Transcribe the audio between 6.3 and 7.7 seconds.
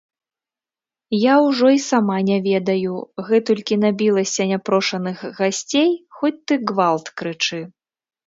ты гвалт крычы.